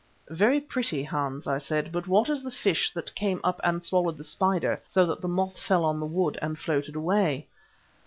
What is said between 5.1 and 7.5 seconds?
the moth fell on the wood and floated away?"